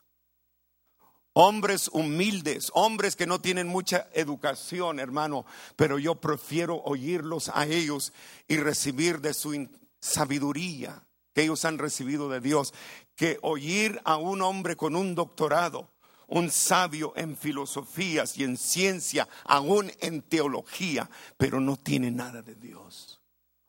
[1.33, 5.47] hombres humildes, hombres que no tienen mucha educación, hermano,
[5.77, 8.13] pero yo prefiero oírlos a ellos
[8.49, 9.69] y recibir de su
[10.01, 12.75] sabiduría que ellos han recibido de Dios,
[13.17, 15.92] que oír a un hombre con un doctorado,
[16.33, 22.55] un sabio en filosofías y en ciencia, aún en teología, pero no tiene nada de
[22.55, 23.21] Dios.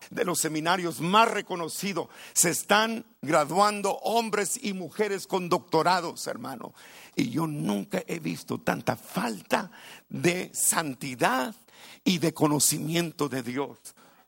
[0.10, 6.74] De los seminarios más reconocidos se están graduando hombres y mujeres con doctorados, hermano.
[7.16, 9.70] Y yo nunca he visto tanta falta
[10.08, 11.54] de santidad
[12.06, 13.78] y de conocimiento de Dios.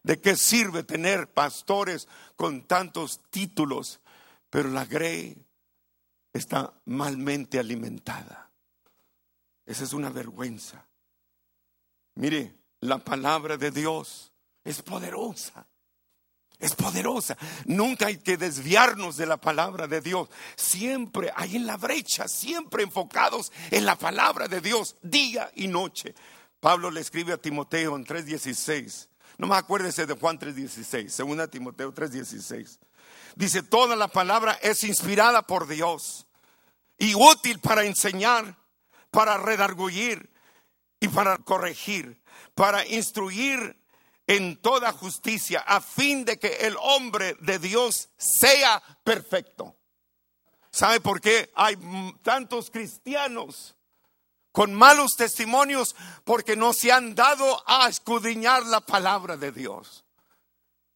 [0.03, 4.01] ¿De qué sirve tener pastores con tantos títulos?
[4.49, 5.44] Pero la grey
[6.37, 8.51] está malmente alimentada.
[9.65, 10.85] Esa es una vergüenza.
[12.15, 14.33] Mire, la palabra de Dios
[14.63, 15.65] es poderosa.
[16.59, 17.37] Es poderosa.
[17.65, 20.29] Nunca hay que desviarnos de la palabra de Dios.
[20.55, 26.15] Siempre hay en la brecha, siempre enfocados en la palabra de Dios, día y noche.
[26.59, 29.09] Pablo le escribe a Timoteo en 3:16.
[29.37, 32.79] No me acuérdese de Juan 3:16, segunda Timoteo 3:16.
[33.35, 36.25] Dice, toda la palabra es inspirada por Dios
[36.97, 38.57] y útil para enseñar,
[39.11, 40.31] para redarguir
[40.99, 42.21] y para corregir,
[42.53, 43.81] para instruir
[44.27, 49.75] en toda justicia, a fin de que el hombre de Dios sea perfecto.
[50.71, 51.77] ¿Sabe por qué hay
[52.23, 53.75] tantos cristianos
[54.55, 60.04] con malos testimonios porque no se han dado a escudriñar la palabra de Dios.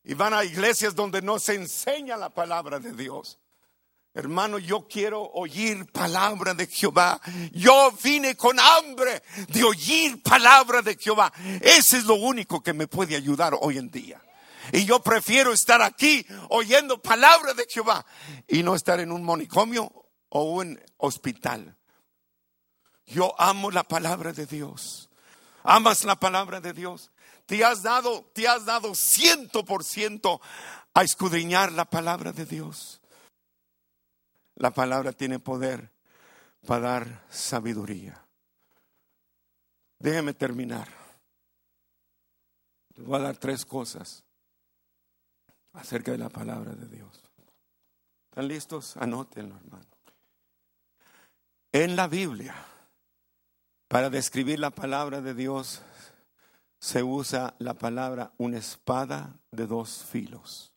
[0.09, 3.37] Y van a iglesias donde no se enseña la palabra de Dios.
[4.15, 7.21] Hermano, yo quiero oír palabra de Jehová.
[7.51, 11.31] Yo vine con hambre de oír palabra de Jehová.
[11.61, 14.19] Ese es lo único que me puede ayudar hoy en día.
[14.71, 18.03] Y yo prefiero estar aquí oyendo palabra de Jehová
[18.47, 19.91] y no estar en un manicomio
[20.29, 21.77] o un hospital.
[23.05, 25.07] Yo amo la palabra de Dios.
[25.61, 27.11] ¿Amas la palabra de Dios?
[27.49, 30.39] Te has dado, te has dado ciento por ciento
[30.93, 33.01] a escudriñar la palabra de Dios.
[34.53, 35.91] La palabra tiene poder
[36.67, 38.23] para dar sabiduría.
[39.97, 40.87] Déjeme terminar.
[42.93, 44.23] Les voy a dar tres cosas
[45.73, 47.19] acerca de la palabra de Dios.
[48.29, 48.95] ¿Están listos?
[48.95, 49.87] Anótenlo, hermano.
[51.71, 52.53] En la Biblia
[53.87, 55.81] para describir la palabra de Dios
[56.79, 60.73] se usa la palabra una espada de dos filos.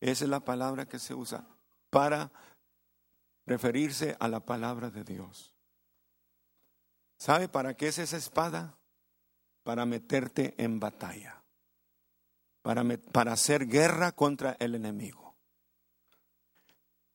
[0.00, 1.46] Esa es la palabra que se usa
[1.90, 2.30] para
[3.46, 5.54] referirse a la palabra de Dios.
[7.18, 8.76] ¿Sabe para qué es esa espada?
[9.62, 11.42] Para meterte en batalla,
[12.62, 15.34] para, para hacer guerra contra el enemigo.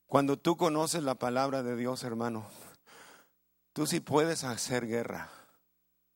[0.07, 2.45] Cuando tú conoces la palabra de Dios, hermano,
[3.73, 5.29] Tú sí puedes hacer guerra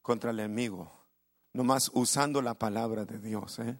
[0.02, 0.92] contra el enemigo,
[1.56, 3.60] nomás usando la palabra de Dios.
[3.60, 3.78] ¿eh?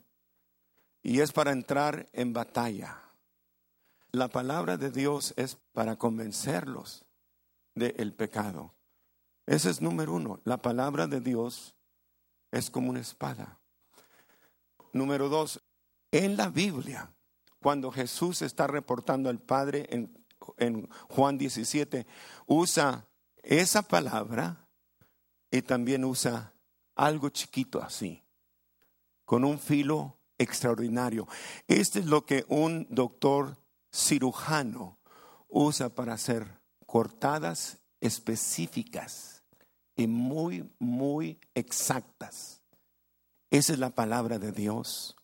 [1.04, 3.02] Y es para entrar en batalla.
[4.12, 7.06] La palabra de Dios es para convencerlos
[7.76, 8.74] del pecado.
[9.46, 10.40] Ese es número uno.
[10.46, 11.76] La palabra de Dios
[12.50, 13.60] es como una espada.
[14.94, 15.62] Número dos,
[16.12, 17.14] en la Biblia,
[17.62, 20.26] cuando Jesús está reportando al Padre en,
[20.58, 22.08] en Juan 17,
[22.46, 23.06] usa
[23.44, 24.70] esa palabra
[25.52, 26.55] y también usa
[26.96, 28.24] algo chiquito así,
[29.26, 31.28] con un filo extraordinario.
[31.68, 33.58] Este es lo que un doctor
[33.92, 34.98] cirujano
[35.48, 39.44] usa para hacer cortadas específicas
[39.96, 42.62] y muy, muy exactas.
[43.50, 45.16] Esa es la palabra de Dios.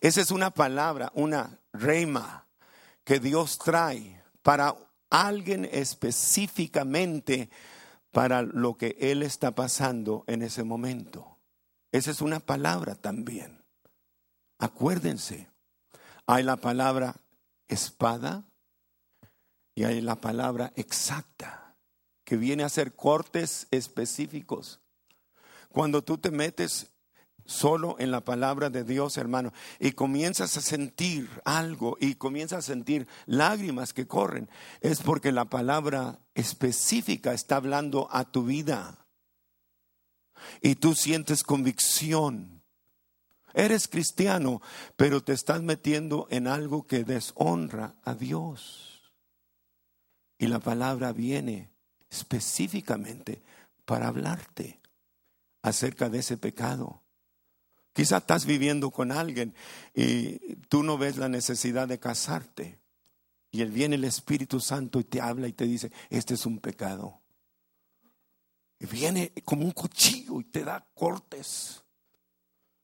[0.00, 2.46] Esa es una palabra, una reima
[3.04, 4.74] que Dios trae para
[5.10, 7.50] alguien específicamente
[8.12, 11.38] para lo que él está pasando en ese momento.
[11.90, 13.64] Esa es una palabra también.
[14.58, 15.50] Acuérdense,
[16.26, 17.16] hay la palabra
[17.68, 18.44] espada
[19.74, 21.76] y hay la palabra exacta,
[22.24, 24.80] que viene a ser cortes específicos.
[25.70, 26.92] Cuando tú te metes
[27.44, 32.72] solo en la palabra de Dios, hermano, y comienzas a sentir algo y comienzas a
[32.72, 34.48] sentir lágrimas que corren,
[34.80, 39.06] es porque la palabra específica está hablando a tu vida.
[40.60, 42.62] Y tú sientes convicción.
[43.54, 44.62] Eres cristiano,
[44.96, 49.12] pero te estás metiendo en algo que deshonra a Dios.
[50.38, 51.70] Y la palabra viene
[52.10, 53.42] específicamente
[53.84, 54.80] para hablarte
[55.62, 57.01] acerca de ese pecado.
[57.92, 59.54] Quizá estás viviendo con alguien
[59.94, 62.78] y tú no ves la necesidad de casarte.
[63.50, 66.58] Y él viene el Espíritu Santo y te habla y te dice, este es un
[66.58, 67.20] pecado.
[68.78, 71.84] Y viene como un cuchillo y te da cortes.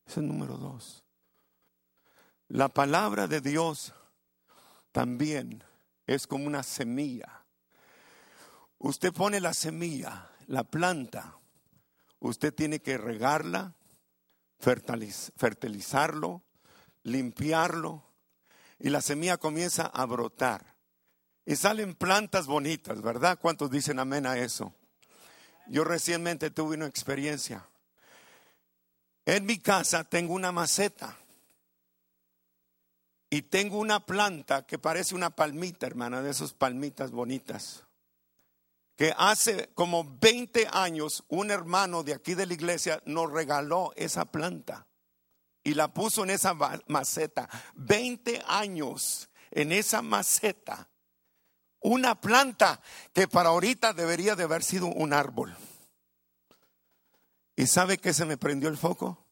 [0.06, 1.04] Ese es el número dos.
[2.48, 3.94] La palabra de Dios
[4.92, 5.64] también
[6.06, 7.44] es como una semilla.
[8.78, 11.36] Usted pone la semilla, la planta,
[12.20, 13.74] usted tiene que regarla,
[14.58, 16.42] fertilizarlo,
[17.02, 18.04] limpiarlo,
[18.78, 20.76] y la semilla comienza a brotar.
[21.44, 23.38] Y salen plantas bonitas, ¿verdad?
[23.40, 24.74] ¿Cuántos dicen amén a eso?
[25.66, 27.66] Yo recientemente tuve una experiencia.
[29.24, 31.16] En mi casa tengo una maceta
[33.30, 37.84] y tengo una planta que parece una palmita, hermana, de esas palmitas bonitas.
[38.98, 44.26] Que hace como 20 años un hermano de aquí de la iglesia nos regaló esa
[44.26, 44.88] planta
[45.62, 46.54] y la puso en esa
[46.88, 47.48] maceta.
[47.76, 50.90] 20 años en esa maceta.
[51.80, 52.80] Una planta
[53.12, 55.56] que para ahorita debería de haber sido un árbol.
[57.54, 59.24] ¿Y sabe que se me prendió el foco?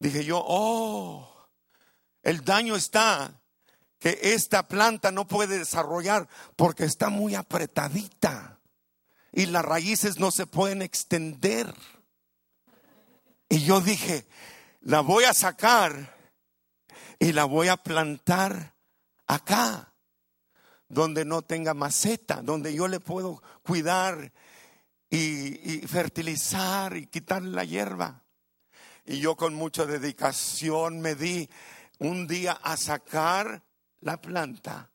[0.00, 1.48] Dije yo, oh,
[2.22, 3.39] el daño está
[4.00, 8.58] que esta planta no puede desarrollar porque está muy apretadita
[9.30, 11.72] y las raíces no se pueden extender.
[13.48, 14.26] Y yo dije,
[14.80, 16.16] la voy a sacar
[17.18, 18.74] y la voy a plantar
[19.26, 19.92] acá,
[20.88, 24.32] donde no tenga maceta, donde yo le puedo cuidar
[25.10, 28.24] y, fertilizar y quitar la hierba.
[29.04, 31.50] Y yo con mucha dedicación me di
[31.98, 33.62] un día a sacar
[34.00, 34.90] la planta.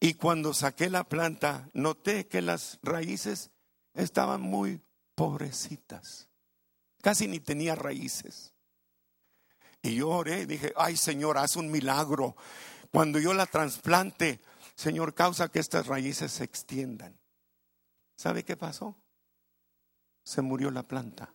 [0.00, 3.50] Y cuando saqué la planta, noté que las raíces
[3.94, 4.82] estaban muy
[5.14, 6.28] pobrecitas.
[7.02, 8.52] Casi ni tenía raíces.
[9.82, 12.36] Y yo oré y dije, ay Señor, haz un milagro.
[12.90, 14.40] Cuando yo la trasplante,
[14.74, 17.18] Señor, causa que estas raíces se extiendan.
[18.16, 18.96] ¿Sabe qué pasó?
[20.24, 21.32] Se murió la planta.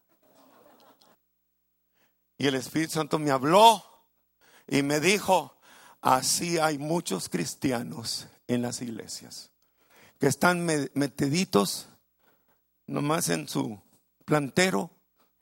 [2.38, 3.84] Y el Espíritu Santo me habló
[4.68, 5.61] y me dijo,
[6.02, 9.52] así hay muchos cristianos en las iglesias
[10.20, 11.88] que están metiditos
[12.86, 13.82] nomás en su
[14.24, 14.92] plantero,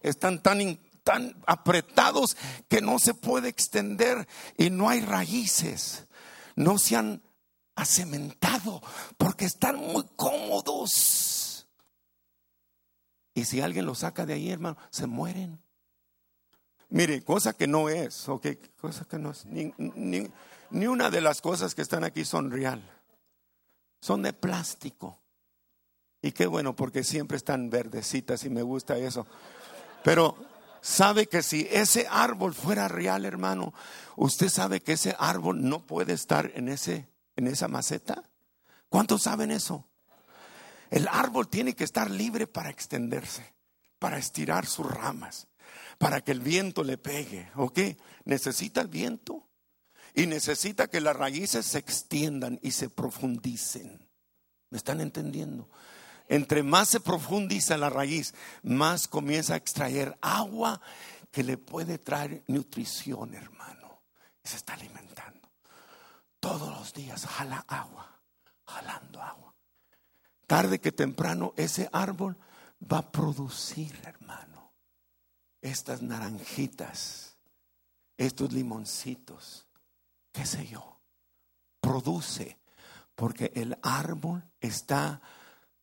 [0.01, 2.38] están tan, tan apretados
[2.70, 4.26] que no se puede extender
[4.57, 6.07] y no hay raíces,
[6.55, 7.22] no se han
[7.76, 8.82] acementado
[9.18, 11.68] porque están muy cómodos.
[13.34, 15.62] Y si alguien los saca de ahí, hermano, se mueren.
[16.90, 18.48] Mire, cosa que no es, ok,
[18.82, 22.82] cosa que no es, ni, ni, una de las cosas que están aquí son real,
[24.02, 25.20] son de plástico.
[26.22, 29.28] Y qué bueno, porque siempre están verdecitas y me gusta eso.
[30.04, 30.36] Pero
[30.82, 33.72] sabe que si ese árbol fuera real, hermano,
[34.16, 38.24] usted sabe que ese árbol no puede estar en, ese, en esa maceta.
[38.90, 39.86] ¿Cuántos saben eso?
[40.90, 43.54] El árbol tiene que estar libre para extenderse,
[44.00, 45.49] para estirar sus ramas
[46.00, 47.52] para que el viento le pegue.
[47.56, 47.80] ¿Ok?
[48.26, 49.47] Necesita el viento
[50.16, 54.10] y necesita que las raíces se extiendan y se profundicen.
[54.72, 55.70] ¿Me están entendiendo?
[56.28, 58.34] Entre más se profundiza la raíz,
[58.64, 60.82] más comienza a extraer agua
[61.32, 64.02] que le puede traer nutrición, hermano.
[64.43, 65.50] Y se está alimentando.
[66.39, 68.22] Todos los días jala agua,
[68.66, 69.54] jalando agua.
[70.47, 72.38] Tarde que temprano ese árbol
[72.82, 74.49] va a producir, hermano
[75.62, 77.36] estas naranjitas,
[78.18, 79.68] estos limoncitos,
[80.32, 80.99] qué sé yo,
[81.82, 82.57] produce,
[83.16, 85.22] porque el árbol está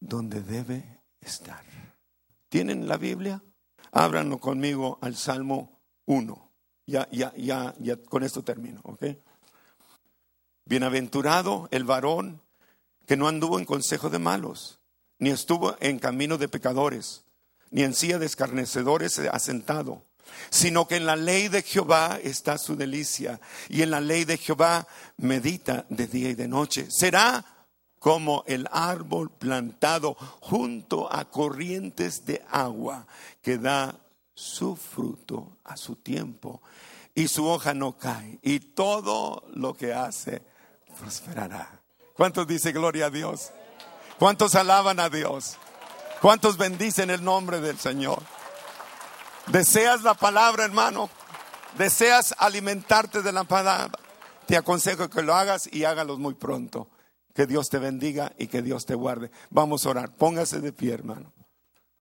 [0.00, 1.62] donde debe estar.
[2.48, 3.42] ¿Tienen la Biblia?
[3.92, 6.50] Ábranlo conmigo al Salmo 1.
[6.86, 9.04] Ya, ya, ya, ya, con esto termino, ¿ok?
[10.64, 12.40] Bienaventurado el varón
[13.06, 14.80] que no anduvo en consejo de malos,
[15.18, 17.25] ni estuvo en camino de pecadores
[17.70, 20.02] ni en silla de escarnecedores asentado,
[20.50, 24.38] sino que en la ley de Jehová está su delicia, y en la ley de
[24.38, 24.86] Jehová
[25.16, 26.86] medita de día y de noche.
[26.90, 27.44] Será
[27.98, 33.06] como el árbol plantado junto a corrientes de agua,
[33.42, 33.96] que da
[34.34, 36.62] su fruto a su tiempo,
[37.14, 40.42] y su hoja no cae, y todo lo que hace
[41.00, 41.80] prosperará.
[42.12, 43.50] ¿Cuántos dice gloria a Dios?
[44.18, 45.56] ¿Cuántos alaban a Dios?
[46.20, 48.22] ¿Cuántos bendicen el nombre del Señor?
[49.48, 51.10] ¿Deseas la palabra, hermano?
[51.78, 53.98] ¿Deseas alimentarte de la palabra?
[54.46, 56.88] Te aconsejo que lo hagas y hágalo muy pronto.
[57.34, 59.30] Que Dios te bendiga y que Dios te guarde.
[59.50, 60.14] Vamos a orar.
[60.14, 61.32] Póngase de pie, hermano.